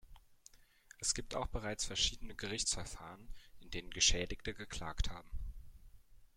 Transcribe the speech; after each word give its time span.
Es 0.97 1.13
gibt 1.13 1.35
auch 1.35 1.45
bereits 1.45 1.85
verschiedene 1.85 2.33
Gerichtsverfahren, 2.33 3.29
in 3.59 3.69
denen 3.69 3.91
Geschädigte 3.91 4.55
geklagt 4.55 5.11
haben. 5.11 5.29